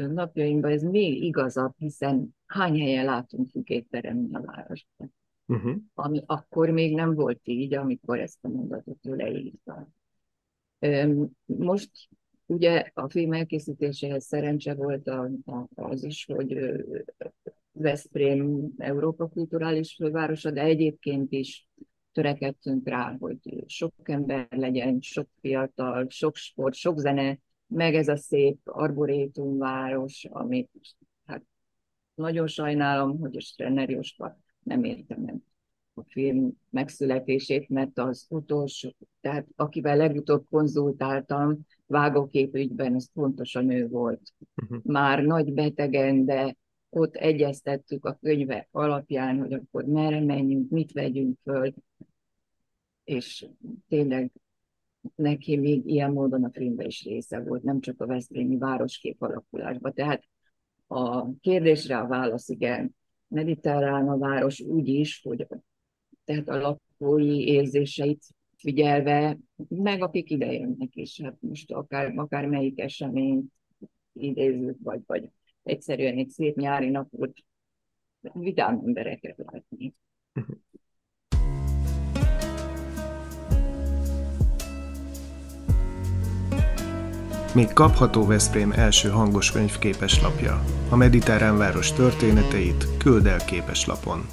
napjainkban 0.09 0.71
ez 0.71 0.83
még 0.83 1.23
igazabb, 1.23 1.75
hiszen 1.79 2.37
hány 2.47 2.81
helyen 2.81 3.05
látunk 3.05 3.49
fügétteremni 3.51 4.35
a 4.35 4.41
városban 4.41 5.13
uh-huh. 5.47 5.77
ami 5.95 6.23
akkor 6.27 6.71
még 6.71 6.95
nem 6.95 7.15
volt 7.15 7.41
így, 7.45 7.75
amikor 7.75 8.19
ezt 8.19 8.45
a 8.45 8.49
mondatot 8.49 9.07
ő 9.07 9.15
leírta. 9.15 9.89
Most 11.45 11.91
ugye 12.47 12.91
a 12.95 13.11
film 13.11 13.33
elkészítéséhez 13.33 14.25
szerencse 14.25 14.75
volt 14.75 15.11
az 15.75 16.05
is, 16.05 16.25
hogy 16.25 16.59
Veszprém 17.73 18.73
Európa 18.77 19.29
kulturális 19.29 19.95
fővárosa, 19.95 20.51
de 20.51 20.63
egyébként 20.63 21.33
is 21.33 21.69
törekedtünk 22.13 22.89
rá, 22.89 23.17
hogy 23.19 23.65
sok 23.67 23.95
ember 24.03 24.47
legyen, 24.51 25.01
sok 25.01 25.29
fiatal, 25.41 26.07
sok 26.09 26.37
sport, 26.37 26.75
sok 26.75 26.99
zene, 26.99 27.39
meg 27.67 27.95
ez 27.95 28.09
a 28.09 28.17
szép 28.17 28.59
arborétumváros, 28.65 30.27
amit 30.31 30.71
hát 31.25 31.43
nagyon 32.15 32.47
sajnálom, 32.47 33.19
hogy 33.19 33.37
a 33.37 33.41
Strenner 33.41 33.91
Jóska 33.91 34.39
nem 34.63 34.85
értem 34.85 35.21
meg 35.21 35.37
a 35.95 36.03
film 36.03 36.53
megszületését, 36.71 37.69
mert 37.69 37.99
az 37.99 38.27
utolsó, 38.29 38.95
tehát 39.21 39.47
akivel 39.57 39.97
legutóbb 39.97 40.47
konzultáltam 40.51 41.59
vágóképügyben, 41.87 42.95
az 42.95 43.11
pontosan 43.13 43.71
ő 43.71 43.89
volt. 43.89 44.21
Uh-huh. 44.63 44.79
Már 44.85 45.23
nagy 45.23 45.53
betegen, 45.53 46.25
de 46.25 46.57
ott 46.89 47.15
egyeztettük 47.15 48.05
a 48.05 48.19
könyve 48.21 48.69
alapján, 48.71 49.39
hogy 49.39 49.53
akkor 49.53 49.85
merre 49.85 50.21
menjünk, 50.21 50.71
mit 50.71 50.93
vegyünk 50.93 51.39
föl, 51.43 51.75
és 53.05 53.47
tényleg 53.89 54.31
neki 55.15 55.57
még 55.57 55.87
ilyen 55.87 56.13
módon 56.13 56.45
a 56.45 56.51
filmben 56.53 56.87
is 56.87 57.05
része 57.05 57.41
volt, 57.41 57.63
nem 57.63 57.81
csak 57.81 58.01
a 58.01 58.07
Veszprémi 58.07 58.57
városkép 58.57 59.23
alakulásban. 59.23 59.93
Tehát 59.93 60.23
a 60.87 61.33
kérdésre 61.41 61.99
a 61.99 62.07
válasz 62.07 62.49
igen 62.49 62.95
mediterrán 63.33 64.09
a 64.09 64.19
város 64.19 64.61
úgy 64.61 64.89
is, 64.89 65.21
hogy 65.23 65.47
tehát 66.25 66.49
a 66.49 66.57
lakói 66.57 67.47
érzéseit 67.47 68.25
figyelve, 68.57 69.39
meg 69.69 70.03
akik 70.03 70.31
idejönnek 70.31 70.97
is, 70.97 71.21
hát 71.23 71.37
most 71.41 71.73
akár, 71.73 72.13
akár 72.17 72.47
melyik 72.47 72.81
eseményt 72.81 73.53
idézzük, 74.13 74.77
vagy, 74.83 75.01
vagy 75.07 75.29
egyszerűen 75.63 76.17
egy 76.17 76.29
szép 76.29 76.57
nyári 76.57 76.89
napot 76.89 77.33
vidám 78.33 78.81
embereket 78.85 79.37
látni. 79.37 79.95
Még 87.55 87.73
kapható 87.73 88.27
Veszprém 88.27 88.73
első 88.73 89.09
hangos 89.09 89.51
könyvképes 89.51 90.23
lapja. 90.23 90.65
A 90.89 90.97
mediterrán 90.97 91.59
város 91.59 91.93
történeteit 91.93 92.87
küld 92.99 93.27
el 93.27 93.45
képeslapon. 93.45 94.27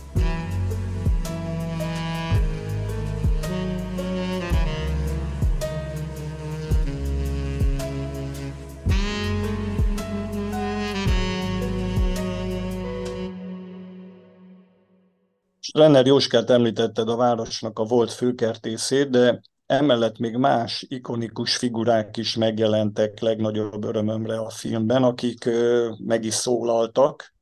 Renner 15.74 16.06
Jóskát 16.06 16.50
említetted 16.50 17.10
a 17.10 17.16
városnak 17.16 17.80
a 17.80 17.84
volt 17.84 18.12
főkertészét, 18.12 19.10
de 19.10 19.42
emellett 19.70 20.18
még 20.18 20.36
más 20.36 20.86
ikonikus 20.88 21.58
figurák 21.58 22.18
is 22.18 22.36
megjelentek 22.36 23.20
legnagyobb 23.20 23.84
örömömre 23.84 24.40
a 24.40 24.50
filmben, 24.50 25.04
akik 25.04 25.50
meg 25.98 26.24
is 26.24 26.34
szólaltak. 26.34 27.34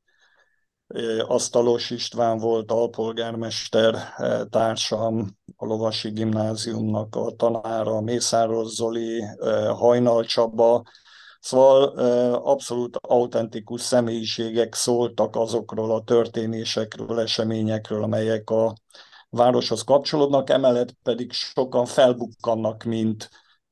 Asztalos 1.27 1.89
István 1.89 2.37
volt 2.37 2.71
alpolgármester 2.71 3.95
társam, 4.49 5.37
a 5.55 5.65
Lovasi 5.65 6.09
Gimnáziumnak 6.09 7.15
a 7.15 7.31
tanára, 7.31 8.01
Mészáros 8.01 8.67
Zoli, 8.67 9.23
Hajnal 9.75 10.25
Csaba, 10.25 10.83
Szóval 11.39 11.83
abszolút 12.33 12.97
autentikus 13.01 13.81
személyiségek 13.81 14.73
szóltak 14.73 15.35
azokról 15.35 15.91
a 15.91 16.03
történésekről, 16.03 17.19
eseményekről, 17.19 18.03
amelyek 18.03 18.49
a 18.49 18.73
városhoz 19.37 19.81
kapcsolódnak, 19.81 20.49
emellett 20.49 20.95
pedig 21.03 21.31
sokan 21.31 21.85
felbukkannak, 21.85 22.83
mint 22.83 23.29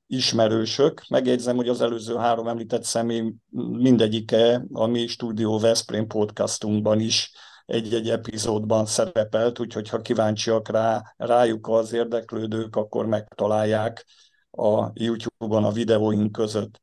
ismerősök. 0.07 1.01
Megjegyzem, 1.10 1.55
hogy 1.55 1.69
az 1.69 1.81
előző 1.81 2.15
három 2.15 2.48
említett 2.48 2.84
személy 2.84 3.34
mindegyike 3.72 4.65
a 4.72 4.86
mi 4.86 5.07
Stúdió 5.07 5.60
Veszprém 5.60 6.07
podcastunkban 6.07 7.00
is 7.00 7.31
egy-egy 7.65 8.10
epizódban 8.10 8.86
szerepelt, 8.86 9.60
úgyhogy 9.60 9.89
ha 9.89 10.01
kíváncsiak 10.01 10.69
rá, 10.69 11.13
rájuk 11.17 11.67
az 11.67 11.93
érdeklődők, 11.93 12.75
akkor 12.75 13.05
megtalálják 13.05 14.05
a 14.51 14.91
YouTube-on 14.93 15.63
a 15.63 15.72
videóink 15.72 16.31
között. 16.31 16.81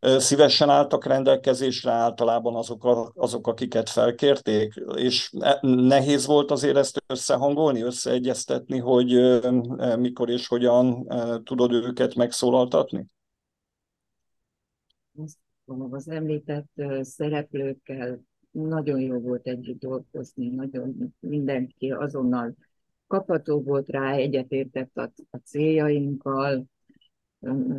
Szívesen 0.00 0.68
álltak 0.68 1.04
rendelkezésre 1.04 1.90
általában 1.90 2.54
azok, 2.54 3.12
azok, 3.14 3.46
akiket 3.46 3.88
felkérték, 3.88 4.74
és 4.94 5.32
nehéz 5.60 6.26
volt 6.26 6.50
azért 6.50 6.76
ezt 6.76 7.02
összehangolni, 7.06 7.82
összeegyeztetni, 7.82 8.78
hogy 8.78 9.40
mikor 9.98 10.30
és 10.30 10.46
hogyan 10.46 11.08
tudod 11.44 11.72
őket 11.72 12.14
megszólaltatni? 12.14 13.06
Az 15.90 16.08
említett 16.08 16.70
szereplőkkel 17.00 18.20
nagyon 18.50 19.00
jó 19.00 19.20
volt 19.20 19.46
együtt 19.46 19.78
dolgozni, 19.78 20.48
nagyon 20.48 21.14
mindenki 21.20 21.90
azonnal 21.90 22.54
kapható 23.06 23.62
volt 23.62 23.88
rá, 23.88 24.12
egyetértett 24.12 24.96
a, 24.96 25.12
a 25.30 25.36
céljainkkal. 25.36 26.64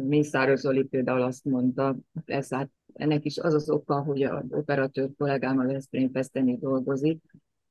Mészáros 0.07 0.59
Zoli 0.59 0.83
például 0.83 1.21
azt 1.21 1.45
mondta, 1.45 1.97
ez 2.25 2.49
hát 2.49 2.69
ennek 2.93 3.25
is 3.25 3.37
az 3.37 3.53
az 3.53 3.69
oka, 3.69 4.03
hogy 4.03 4.23
az 4.23 4.45
operatőr 4.49 5.09
kollégám 5.17 5.59
a 5.59 5.65
Veszprém 5.65 6.11
Feszteni 6.11 6.57
dolgozik, 6.57 7.23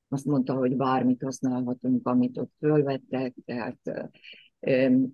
azt 0.08 0.24
mondta, 0.24 0.54
hogy 0.54 0.76
bármit 0.76 1.22
használhatunk, 1.22 2.06
amit 2.06 2.38
ott 2.38 2.52
fölvettek, 2.58 3.34
tehát 3.44 3.78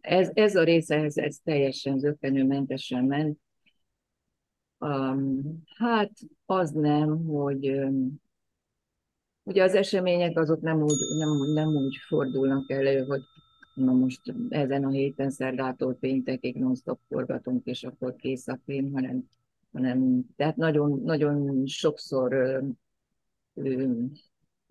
ez, 0.00 0.30
ez 0.32 0.56
a 0.56 0.62
része, 0.62 0.96
ez, 0.96 1.16
ez 1.16 1.36
teljesen 1.44 1.98
zökkenőmentesen 1.98 3.04
ment, 3.04 3.38
Um, 4.82 5.62
hát 5.76 6.10
az 6.46 6.70
nem, 6.70 7.24
hogy 7.26 7.68
um, 7.68 8.20
ugye 9.42 9.62
az 9.62 9.74
események 9.74 10.38
azok 10.38 10.60
nem 10.60 10.82
úgy, 10.82 10.98
nem, 11.16 11.52
nem 11.52 11.68
úgy 11.68 11.96
fordulnak 12.08 12.70
elő, 12.70 13.04
hogy 13.04 13.20
na 13.74 13.92
most 13.92 14.20
ezen 14.48 14.84
a 14.84 14.90
héten 14.90 15.30
szerdától 15.30 15.94
péntekig 15.94 16.56
non-stop 16.56 16.98
forgatunk, 17.08 17.66
és 17.66 17.84
akkor 17.84 18.16
kész 18.16 18.48
a 18.48 18.58
film, 18.64 18.92
hanem, 18.92 19.28
hanem 19.72 20.22
tehát 20.36 20.56
nagyon, 20.56 21.00
nagyon 21.04 21.66
sokszor 21.66 22.34
um, 23.54 24.12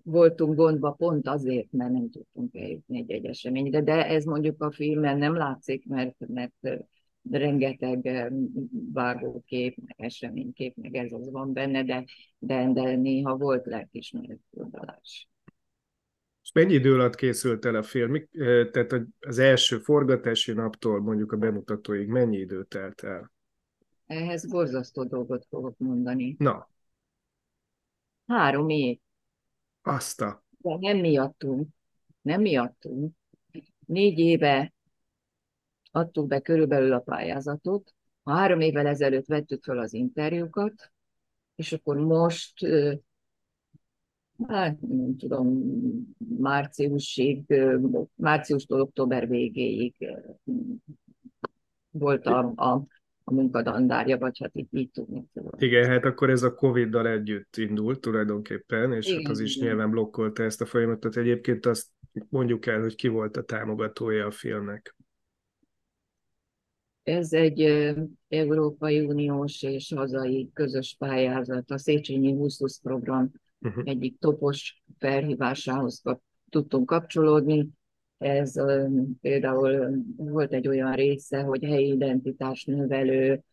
voltunk 0.03 0.55
gondba 0.55 0.91
pont 0.91 1.27
azért, 1.27 1.71
mert 1.71 1.91
nem 1.91 2.09
tudtunk 2.09 2.55
eljutni 2.55 2.97
egy-egy 2.97 3.25
eseményre, 3.25 3.81
de 3.81 4.07
ez 4.07 4.25
mondjuk 4.25 4.61
a 4.61 4.71
filmen 4.71 5.17
nem 5.17 5.35
látszik, 5.35 5.85
mert, 5.87 6.27
mert 6.27 6.85
rengeteg 7.29 8.31
vágókép, 8.93 9.77
meg 9.85 9.95
eseménykép, 9.97 10.75
meg 10.75 10.95
ez 10.95 11.11
az 11.11 11.31
van 11.31 11.53
benne, 11.53 11.83
de, 11.83 12.05
de, 12.39 12.71
de 12.73 12.95
néha 12.95 13.37
volt 13.37 13.65
lelkismeret 13.65 14.39
fordulás. 14.51 15.30
Mennyi 16.53 16.73
idő 16.73 16.93
alatt 16.93 17.15
készült 17.15 17.65
el 17.65 17.75
a 17.75 17.83
film? 17.83 18.27
Tehát 18.71 18.93
az 19.19 19.39
első 19.39 19.79
forgatási 19.79 20.53
naptól 20.53 21.01
mondjuk 21.01 21.31
a 21.31 21.37
bemutatóig 21.37 22.07
mennyi 22.07 22.37
idő 22.37 22.63
telt 22.63 23.03
el? 23.03 23.31
Ehhez 24.05 24.47
borzasztó 24.47 25.03
dolgot 25.03 25.45
fogok 25.49 25.77
mondani. 25.77 26.35
Na. 26.39 26.69
Három 28.27 28.69
év. 28.69 28.99
Azt 29.81 30.21
a... 30.21 30.43
De 30.57 30.77
nem 30.79 30.97
miattunk. 30.97 31.67
Nem 32.21 32.41
miattunk. 32.41 33.13
Négy 33.85 34.19
éve 34.19 34.73
adtuk 35.91 36.27
be 36.27 36.39
körülbelül 36.39 36.93
a 36.93 36.99
pályázatot. 36.99 37.93
Három 38.23 38.59
évvel 38.59 38.87
ezelőtt 38.87 39.25
vettük 39.25 39.63
fel 39.63 39.77
az 39.79 39.93
interjúkat, 39.93 40.91
és 41.55 41.73
akkor 41.73 41.97
most, 41.97 42.67
hát 44.47 44.81
nem 44.81 45.17
tudom, 45.17 45.61
márciusig, 46.37 47.43
márciustól 48.15 48.81
október 48.81 49.27
végéig 49.27 49.93
volt 51.89 52.25
a, 52.25 52.53
a, 52.55 52.85
a 53.23 53.33
munkadandárja, 53.33 54.17
vagy 54.17 54.39
hát 54.39 54.51
így, 54.53 54.67
így 54.71 54.89
tudni. 54.91 55.25
Igen, 55.57 55.89
hát 55.89 56.05
akkor 56.05 56.29
ez 56.29 56.43
a 56.43 56.53
Covid-dal 56.53 57.07
együtt 57.07 57.57
indult 57.57 57.99
tulajdonképpen, 57.99 58.93
és 58.93 59.07
igen, 59.07 59.21
hát 59.21 59.31
az 59.31 59.39
is 59.39 59.55
igen. 59.55 59.67
nyilván 59.67 59.89
blokkolta 59.89 60.43
ezt 60.43 60.61
a 60.61 60.65
folyamatot. 60.65 61.17
Egyébként 61.17 61.65
azt 61.65 61.87
mondjuk 62.29 62.65
el, 62.65 62.79
hogy 62.79 62.95
ki 62.95 63.07
volt 63.07 63.37
a 63.37 63.43
támogatója 63.43 64.25
a 64.25 64.31
filmnek. 64.31 64.95
Ez 67.03 67.33
egy 67.33 67.61
Európai 68.27 68.99
Uniós 68.99 69.63
és 69.63 69.93
hazai 69.95 70.49
közös 70.53 70.95
pályázat, 70.99 71.71
a 71.71 71.77
Széchenyi 71.77 72.27
2020 72.27 72.79
program 72.79 73.31
uh-huh. 73.61 73.83
egyik 73.85 74.19
topos 74.19 74.83
felhívásához 74.97 76.01
kap, 76.03 76.21
tudtunk 76.49 76.85
kapcsolódni. 76.85 77.69
Ez 78.17 78.53
például 79.21 80.03
volt 80.17 80.53
egy 80.53 80.67
olyan 80.67 80.93
része, 80.93 81.41
hogy 81.41 81.63
helyi 81.63 81.91
identitás 81.91 82.65
növelő 82.65 83.43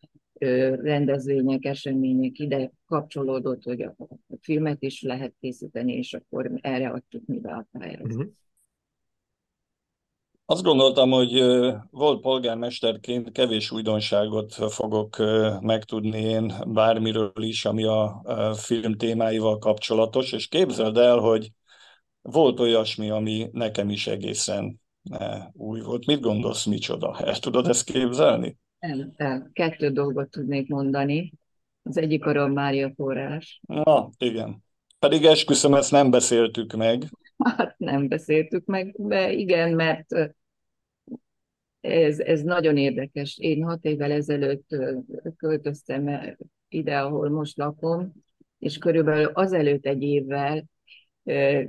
rendezvények, 0.82 1.64
események 1.64 2.38
ide 2.38 2.72
kapcsolódott, 2.86 3.62
hogy 3.62 3.82
a 3.82 3.96
filmet 4.40 4.82
is 4.82 5.02
lehet 5.02 5.34
készíteni, 5.40 5.92
és 5.92 6.14
akkor 6.14 6.50
erre 6.60 6.88
adtuk 6.88 7.26
mi 7.26 7.38
be 7.38 7.50
a 7.50 7.68
pályázatot. 7.72 8.14
Uh-huh. 8.14 8.32
Azt 10.50 10.62
gondoltam, 10.62 11.10
hogy 11.10 11.42
volt 11.90 12.20
polgármesterként 12.20 13.32
kevés 13.32 13.70
újdonságot 13.70 14.54
fogok 14.54 15.16
megtudni 15.60 16.20
én 16.20 16.52
bármiről 16.66 17.32
is, 17.34 17.64
ami 17.64 17.84
a 17.84 18.22
film 18.54 18.94
témáival 18.94 19.58
kapcsolatos, 19.58 20.32
és 20.32 20.48
képzeld 20.48 20.96
el, 20.96 21.18
hogy 21.18 21.50
volt 22.22 22.60
olyasmi, 22.60 23.10
ami 23.10 23.48
nekem 23.52 23.90
is 23.90 24.06
egészen 24.06 24.80
új 25.52 25.80
volt. 25.80 26.06
Mit 26.06 26.20
gondolsz, 26.20 26.64
micsoda? 26.64 27.18
El 27.24 27.38
tudod 27.38 27.68
ezt 27.68 27.90
képzelni? 27.90 28.56
El, 28.78 29.12
el. 29.16 29.50
Kettő 29.52 29.90
dolgot 29.90 30.30
tudnék 30.30 30.68
mondani. 30.68 31.32
Az 31.82 31.96
egyik 31.96 32.26
a 32.26 32.46
Mária 32.46 32.92
forrás. 32.96 33.60
Na, 33.66 34.10
igen. 34.18 34.64
Pedig 34.98 35.24
esküszöm, 35.24 35.74
ezt 35.74 35.90
nem 35.90 36.10
beszéltük 36.10 36.72
meg. 36.72 37.02
Hát 37.44 37.74
nem 37.78 38.08
beszéltük 38.08 38.66
meg, 38.66 38.94
de 38.98 39.32
igen, 39.32 39.72
mert 39.72 40.06
ez, 41.88 42.18
ez 42.18 42.42
nagyon 42.42 42.76
érdekes. 42.76 43.38
Én 43.38 43.64
hat 43.64 43.84
évvel 43.84 44.10
ezelőtt 44.10 44.76
költöztem 45.36 46.36
ide, 46.68 46.98
ahol 46.98 47.28
most 47.28 47.56
lakom, 47.56 48.12
és 48.58 48.78
körülbelül 48.78 49.30
azelőtt 49.32 49.86
egy 49.86 50.02
évvel 50.02 50.64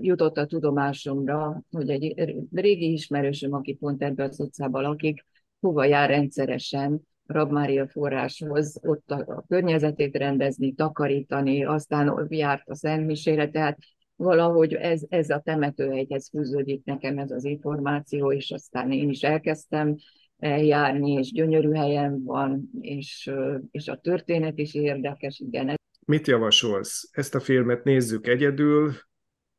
jutott 0.02 0.38
a 0.38 0.46
tudomásomra, 0.46 1.62
hogy 1.72 1.90
egy 1.90 2.14
régi 2.52 2.92
ismerősöm, 2.92 3.54
aki 3.54 3.74
pont 3.74 4.04
ebben 4.04 4.30
az 4.30 4.40
utcában 4.40 4.82
lakik, 4.82 5.26
hova 5.60 5.86
jár 5.86 6.10
rendszeresen 6.10 7.02
Rabmária 7.26 7.88
forráshoz, 7.88 8.80
ott 8.82 9.12
a, 9.12 9.16
a 9.16 9.44
környezetét 9.48 10.16
rendezni, 10.16 10.74
takarítani, 10.74 11.66
aztán 11.66 12.28
járt 12.30 12.70
a 12.70 12.76
Szentmisére, 12.76 13.50
tehát 13.50 13.78
valahogy 14.20 14.74
ez, 14.74 15.02
ez 15.10 15.30
a 15.30 15.42
temetőhegyhez 15.46 16.30
fűződik 16.30 16.84
nekem 16.86 17.18
ez 17.18 17.32
az 17.32 17.44
információ, 17.44 18.32
és 18.32 18.52
aztán 18.52 18.92
én 18.92 19.10
is 19.10 19.22
elkezdtem 19.22 19.96
eljárni, 20.38 21.12
és 21.12 21.32
gyönyörű 21.32 21.72
helyen 21.72 22.24
van, 22.24 22.70
és, 22.82 23.32
és 23.72 23.88
a 23.88 23.96
történet 23.96 24.58
is 24.58 24.74
érdekes, 24.74 25.40
igen. 25.40 25.76
Mit 26.06 26.28
javasolsz? 26.28 27.10
Ezt 27.12 27.36
a 27.36 27.40
filmet 27.40 27.84
nézzük 27.84 28.28
egyedül, 28.28 28.92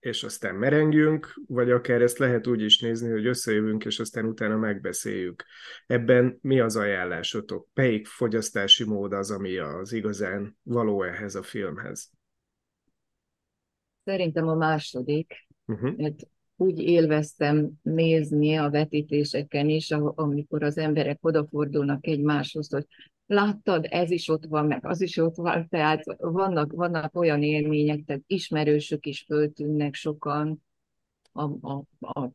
és 0.00 0.22
aztán 0.22 0.54
merengjünk, 0.54 1.40
vagy 1.46 1.70
akár 1.70 2.02
ezt 2.02 2.18
lehet 2.18 2.46
úgy 2.46 2.62
is 2.62 2.80
nézni, 2.80 3.10
hogy 3.10 3.26
összejövünk, 3.26 3.84
és 3.84 3.98
aztán 3.98 4.24
utána 4.24 4.56
megbeszéljük. 4.56 5.44
Ebben 5.86 6.38
mi 6.40 6.60
az 6.60 6.76
ajánlásotok? 6.76 7.68
Melyik 7.74 8.06
fogyasztási 8.06 8.84
mód 8.84 9.12
az, 9.12 9.30
ami 9.30 9.56
az 9.56 9.92
igazán 9.92 10.58
való 10.62 11.02
ehhez 11.02 11.34
a 11.34 11.42
filmhez? 11.42 12.10
Szerintem 14.10 14.48
a 14.48 14.54
második, 14.54 15.46
uh-huh. 15.66 15.96
mert 15.96 16.28
úgy 16.56 16.78
élveztem 16.78 17.70
nézni 17.82 18.56
a 18.56 18.70
vetítéseken 18.70 19.68
is, 19.68 19.90
amikor 20.14 20.62
az 20.62 20.78
emberek 20.78 21.18
odafordulnak 21.20 22.06
egymáshoz, 22.06 22.70
hogy 22.70 22.86
láttad, 23.26 23.86
ez 23.90 24.10
is 24.10 24.28
ott 24.28 24.44
van, 24.44 24.66
meg 24.66 24.86
az 24.86 25.00
is 25.00 25.16
ott 25.16 25.36
van, 25.36 25.68
tehát 25.68 26.02
vannak, 26.18 26.72
vannak 26.72 27.16
olyan 27.16 27.42
élmények, 27.42 28.04
tehát 28.04 28.22
ismerősök 28.26 29.06
is 29.06 29.24
föltűnnek 29.26 29.94
sokan 29.94 30.62
a, 31.32 31.42
a, 31.42 31.84
a 32.00 32.30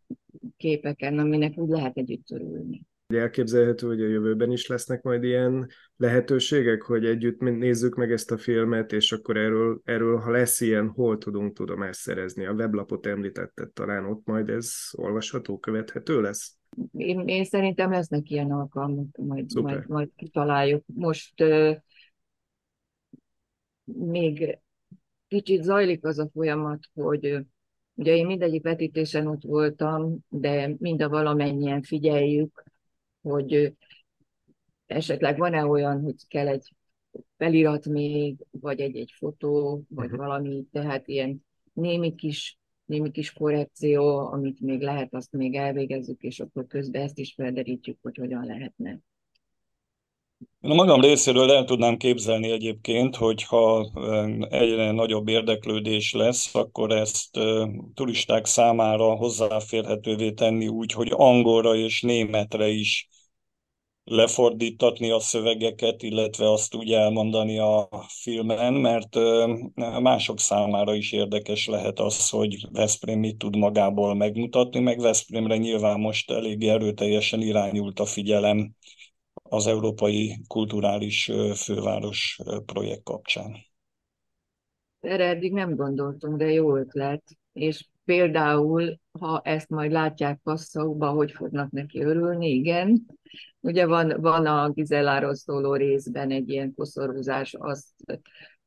képeken, 0.58 1.20
aminek 1.20 1.58
úgy 1.58 1.70
lehet 1.70 1.98
együtt 1.98 2.32
örülni. 2.32 2.82
Elképzelhető, 3.08 3.88
hogy 3.88 4.02
a 4.02 4.08
jövőben 4.08 4.52
is 4.52 4.68
lesznek 4.68 5.02
majd 5.02 5.24
ilyen 5.24 5.70
lehetőségek, 5.98 6.82
hogy 6.82 7.06
együtt 7.06 7.40
nézzük 7.40 7.96
meg 7.96 8.12
ezt 8.12 8.32
a 8.32 8.38
filmet, 8.38 8.92
és 8.92 9.12
akkor 9.12 9.38
erről, 9.38 9.82
erről 9.84 10.18
ha 10.18 10.32
lesz 10.32 10.62
ilyen, 10.62 10.88
hol 10.88 11.18
tudunk 11.18 11.54
tudomást 11.54 12.00
szerezni? 12.00 12.46
A 12.46 12.54
weblapot 12.54 13.06
említetted, 13.06 13.72
talán 13.72 14.06
ott 14.06 14.26
majd 14.26 14.50
ez 14.50 14.74
olvasható, 14.92 15.60
követhető 15.60 16.22
lesz? 16.22 16.58
Én, 16.92 17.28
én 17.28 17.44
szerintem 17.44 17.92
lesznek 17.92 18.30
ilyen 18.30 18.52
alkalmak, 18.52 19.18
majd, 19.18 19.62
majd, 19.62 19.88
majd 19.88 20.10
kitaláljuk. 20.16 20.84
Most 20.86 21.44
még 23.84 24.60
kicsit 25.28 25.64
zajlik 25.64 26.06
az 26.06 26.20
a 26.20 26.30
folyamat, 26.34 26.80
hogy 26.94 27.46
Ugye 27.98 28.16
én 28.16 28.26
mindegyik 28.26 28.64
vetítésen 28.64 29.28
ott 29.28 29.44
voltam, 29.44 30.18
de 30.30 30.76
mind 30.78 31.02
a 31.02 31.10
valamennyien 31.10 31.82
figyeljük, 31.82 32.64
hogy 33.30 33.74
esetleg 34.86 35.38
van-e 35.38 35.66
olyan, 35.66 36.02
hogy 36.02 36.28
kell 36.28 36.48
egy 36.48 36.70
felirat 37.38 37.86
még, 37.86 38.46
vagy 38.52 38.80
egy-egy 38.80 39.12
fotó, 39.18 39.84
vagy 39.90 40.06
uh-huh. 40.06 40.20
valami, 40.20 40.64
tehát 40.72 41.08
ilyen 41.08 41.46
némi 41.74 42.16
kis, 42.16 42.58
némi 42.86 43.12
kis 43.12 43.34
korrekció, 43.34 44.18
amit 44.18 44.60
még 44.60 44.82
lehet, 44.82 45.14
azt 45.14 45.32
még 45.32 45.56
elvégezzük, 45.56 46.22
és 46.22 46.40
akkor 46.40 46.68
közben 46.68 47.02
ezt 47.02 47.20
is 47.20 47.34
felderítjük, 47.34 47.98
hogy 48.02 48.18
hogyan 48.18 48.46
lehetne. 48.46 49.00
Én 50.62 50.72
a 50.72 50.74
magam 50.74 51.02
részéről 51.02 51.52
el 51.52 51.66
tudnám 51.66 51.98
képzelni 51.98 52.52
egyébként, 52.52 53.16
hogyha 53.16 53.92
egyre 54.50 54.92
nagyobb 54.92 55.28
érdeklődés 55.28 56.14
lesz, 56.14 56.56
akkor 56.56 56.92
ezt 56.92 57.40
turisták 57.94 58.46
számára 58.46 59.16
hozzáférhetővé 59.16 60.32
tenni 60.32 60.68
úgy, 60.68 60.92
hogy 60.92 61.12
angolra 61.12 61.76
és 61.76 62.02
németre 62.02 62.68
is 62.68 63.10
lefordítatni 64.06 65.12
a 65.12 65.20
szövegeket, 65.20 66.04
illetve 66.04 66.52
azt 66.52 66.76
úgy 66.76 66.92
elmondani 66.92 67.58
a 67.58 67.90
filmen, 68.08 68.74
mert 68.74 69.16
mások 70.02 70.40
számára 70.40 70.94
is 70.94 71.12
érdekes 71.12 71.68
lehet 71.68 72.00
az, 72.00 72.30
hogy 72.30 72.68
Veszprém 72.72 73.20
mit 73.20 73.38
tud 73.38 73.56
magából 73.56 74.16
megmutatni, 74.16 74.80
meg 74.80 75.00
Veszprémre 75.00 75.58
nyilván 75.58 76.00
most 76.00 76.32
elég 76.32 76.64
erőteljesen 76.64 77.42
irányult 77.42 78.00
a 78.00 78.06
figyelem 78.06 78.76
az 79.34 79.68
Európai 79.68 80.38
Kulturális 80.48 81.32
Főváros 81.56 82.40
projekt 82.66 83.04
kapcsán. 83.04 83.56
Erre 85.00 85.28
eddig 85.28 85.52
nem 85.52 85.76
gondoltunk, 85.76 86.38
de 86.38 86.52
jó 86.52 86.76
ötlet. 86.76 87.24
És 87.54 87.88
például, 88.06 89.00
ha 89.20 89.42
ezt 89.44 89.70
majd 89.70 89.92
látják 89.92 90.40
Passauba, 90.44 91.10
hogy 91.10 91.32
fognak 91.32 91.72
neki 91.72 92.02
örülni, 92.04 92.50
igen. 92.50 93.06
Ugye 93.60 93.86
van, 93.86 94.22
van 94.22 94.46
a 94.46 94.70
Gizelláról 94.70 95.36
szóló 95.36 95.74
részben 95.74 96.32
egy 96.32 96.50
ilyen 96.50 96.74
koszorúzás, 96.76 97.54
azt, 97.60 98.20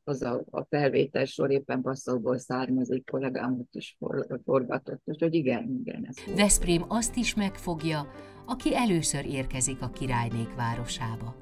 az 0.05 0.22
a, 0.22 0.42
a 0.51 0.64
felvétel 0.64 1.24
sor 1.24 1.51
éppen 1.51 1.83
Passauból 1.83 2.38
származik, 2.38 3.11
kollégám 3.11 3.59
ott 3.59 3.74
is 3.74 3.96
for, 3.98 4.27
forgatott, 4.44 5.03
úgyhogy 5.05 5.35
igen, 5.35 5.83
igen. 5.85 6.07
Ez 6.09 6.35
Veszprém 6.37 6.85
azt 6.88 7.16
is 7.16 7.35
megfogja, 7.35 8.11
aki 8.46 8.74
először 8.74 9.27
érkezik 9.27 9.83
a 9.83 9.90
királynék 9.90 10.55
városába. 10.55 11.37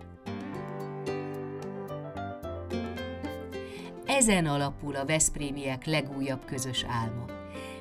Ezen 4.06 4.46
alapul 4.46 4.96
a 4.96 5.04
veszprémiek 5.04 5.84
legújabb 5.84 6.44
közös 6.44 6.84
álma. 6.88 7.24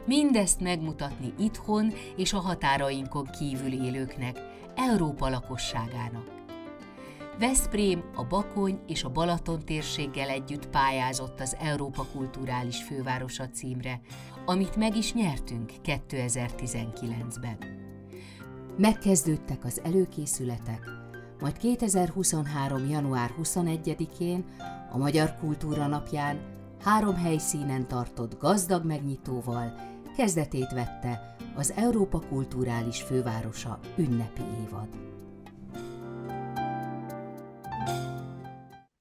Mindezt 0.06 0.60
megmutatni 0.60 1.34
itthon 1.40 1.94
és 2.18 2.34
a 2.34 2.40
határainkon 2.40 3.30
kívül 3.40 3.86
élőknek, 3.86 4.40
Európa 4.76 5.30
lakosságának. 5.30 6.34
Veszprém 7.40 8.04
a 8.16 8.24
Bakony 8.24 8.80
és 8.88 9.04
a 9.04 9.10
Balaton 9.10 9.66
térséggel 9.66 10.30
együtt 10.30 10.68
pályázott 10.68 11.40
az 11.40 11.56
Európa 11.60 12.06
Kulturális 12.14 12.84
Fővárosa 12.84 13.50
címre, 13.50 14.02
amit 14.46 14.76
meg 14.76 14.96
is 14.96 15.14
nyertünk 15.14 15.72
2019-ben. 15.84 17.58
Megkezdődtek 18.78 19.66
az 19.66 19.82
előkészületek, 19.84 20.90
majd 21.40 21.58
2023. 21.58 22.90
január 22.90 23.34
21-én, 23.42 24.46
a 24.92 24.98
Magyar 24.98 25.36
Kultúra 25.40 25.88
Napján 25.88 26.40
három 26.84 27.16
helyszínen 27.16 27.88
tartott 27.88 28.40
gazdag 28.40 28.86
megnyitóval 28.86 29.94
kezdetét 30.18 30.72
vette 30.72 31.36
az 31.56 31.74
Európa 31.78 32.20
Kulturális 32.30 33.02
Fővárosa 33.02 33.80
ünnepi 33.98 34.42
évad. 34.66 34.88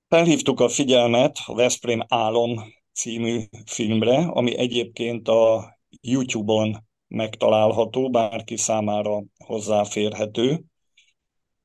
Felhívtuk 0.09 0.61
a 0.61 0.69
figyelmet 0.69 1.37
a 1.47 1.55
Veszprém 1.55 2.01
Álom 2.09 2.61
című 2.93 3.41
filmre, 3.67 4.17
ami 4.17 4.59
egyébként 4.59 5.29
a 5.29 5.77
YouTube-on 6.01 6.85
megtalálható, 7.09 8.11
bárki 8.11 8.57
számára 8.57 9.23
hozzáférhető, 9.45 10.65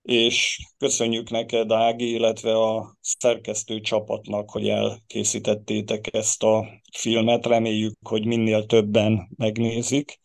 és 0.02 0.68
köszönjük 0.78 1.30
neked, 1.30 1.72
Ági, 1.72 2.12
illetve 2.12 2.58
a 2.58 2.98
szerkesztő 3.02 3.80
csapatnak, 3.82 4.50
hogy 4.50 4.70
elkészítettétek 4.70 6.14
ezt 6.14 6.44
a 6.44 6.82
filmet. 6.98 7.46
Reméljük, 7.46 7.98
hogy 8.02 8.26
minél 8.26 8.66
többen 8.66 9.30
megnézik, 9.38 10.20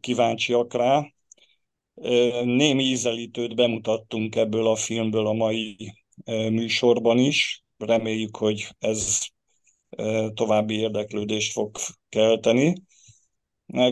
kíváncsiak 0.00 0.74
rá. 0.74 1.12
Némi 2.44 2.84
ízelítőt 2.84 3.54
bemutattunk 3.54 4.36
ebből 4.36 4.66
a 4.66 4.76
filmből 4.76 5.26
a 5.26 5.32
mai 5.32 5.76
műsorban 6.26 7.18
is. 7.18 7.64
Reméljük, 7.78 8.36
hogy 8.36 8.68
ez 8.78 9.20
további 10.34 10.74
érdeklődést 10.74 11.52
fog 11.52 11.76
kelteni. 12.08 12.86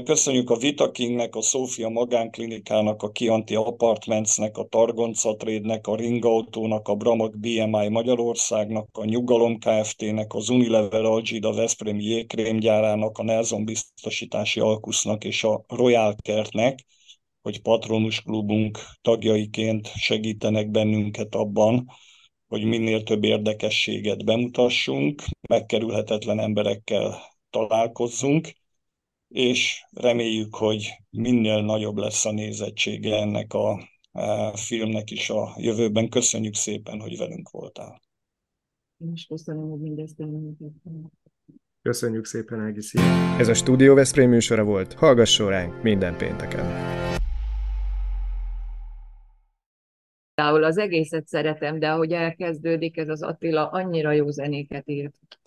Köszönjük 0.05 0.51
a 0.51 0.57
Vitakingnek, 0.57 1.35
a 1.35 1.43
Szófia 1.43 1.89
Magánklinikának, 1.89 3.03
a 3.03 3.11
Kianti 3.11 3.55
Apartmentsnek, 3.55 4.57
a 4.57 4.65
Targonca 4.65 5.37
Trade-nek, 5.37 5.87
a 5.87 5.97
Ringautónak, 5.97 6.89
a 6.89 6.95
Bramag 6.95 7.39
BMI 7.39 7.89
Magyarországnak, 7.89 8.89
a 8.93 9.05
Nyugalom 9.05 9.59
Kft-nek, 9.59 10.35
az 10.35 10.49
Unilever 10.49 11.05
Algida 11.05 11.53
Veszprémi 11.53 12.05
jégkrémgyárának, 12.05 13.19
a 13.19 13.23
Nelson 13.23 13.65
Biztosítási 13.65 14.61
Alkusznak 14.61 15.25
és 15.25 15.45
a 15.45 15.65
Royal 15.69 16.15
Kertnek, 16.23 16.85
hogy 17.43 17.63
patronus 17.63 18.21
klubunk 18.23 18.79
tagjaiként 19.03 19.93
segítenek 19.95 20.71
bennünket 20.71 21.35
abban, 21.35 21.87
hogy 22.49 22.65
minél 22.65 23.03
több 23.03 23.25
érdekességet 23.25 24.25
bemutassunk, 24.25 25.23
megkerülhetetlen 25.49 26.41
emberekkel 26.41 27.21
találkozzunk, 27.51 28.53
és 29.29 29.85
reméljük, 29.91 30.55
hogy 30.55 30.89
minél 31.11 31.63
nagyobb 31.63 31.97
lesz 31.97 32.25
a 32.25 32.33
nézettsége 32.33 33.17
ennek 33.17 33.53
a 33.53 33.89
filmnek 34.55 35.11
is 35.11 35.31
a 35.31 35.55
jövőben. 35.57 36.09
Köszönjük 36.09 36.55
szépen, 36.55 37.01
hogy 37.01 37.19
velünk 37.19 37.51
voltál. 37.51 38.01
Én 38.99 39.13
is 39.13 39.27
köszönöm, 39.27 39.71
hogy 39.71 39.81
mindezt 39.81 40.23
Köszönjük 41.83 42.25
szépen, 42.25 42.61
Ági, 42.61 42.81
szia. 42.81 43.03
Ez 43.39 43.49
a 43.49 43.55
Stúdió 43.55 43.95
Veszprém 43.95 44.29
műsora 44.29 44.65
volt. 44.65 44.93
Hallgasson 44.93 45.49
ránk 45.49 45.83
minden 45.83 46.17
pénteken. 46.17 46.95
Például 50.35 50.65
az 50.65 50.79
egészet 50.79 51.27
szeretem, 51.27 51.79
de 51.79 51.91
ahogy 51.91 52.13
elkezdődik, 52.13 52.97
ez 52.97 53.09
az 53.09 53.23
Attila 53.23 53.71
annyira 53.71 54.13
jó 54.13 54.31
zenéket 54.31 54.89
írt. 54.89 55.39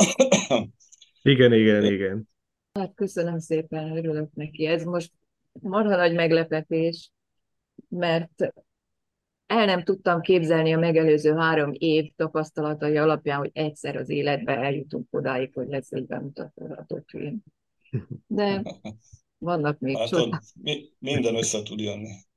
igen, 1.22 1.54
igen, 1.54 1.84
igen. 1.84 2.28
Hát 2.74 2.94
köszönöm 2.96 3.40
szépen, 3.40 3.98
örülök 3.98 4.34
neki. 4.34 4.66
Ez 4.66 4.84
most 4.84 5.12
marha 5.52 5.96
nagy 5.96 6.14
meglepetés, 6.14 7.12
mert 7.88 8.54
el 9.46 9.66
nem 9.66 9.84
tudtam 9.84 10.22
képzelni 10.22 10.74
a 10.74 10.80
megelőző 10.80 11.34
három 11.34 11.72
év 11.74 12.12
tapasztalatai 12.16 12.98
alapján, 12.98 13.38
hogy 13.38 13.52
egyszer 13.54 13.96
az 13.96 14.10
életben 14.10 14.64
eljutunk 14.64 15.08
odáig, 15.10 15.54
hogy 15.54 15.68
lesz 15.68 15.92
egy 15.92 16.06
bemutatható 16.06 17.04
film. 17.08 17.44
De 18.28 18.62
vannak 19.38 19.80
még 19.80 19.98
hát, 19.98 20.08
csodák. 20.08 20.44
Minden 21.00 21.36
össze 21.36 21.64
tud 21.64 21.80
jönni. 21.80 22.12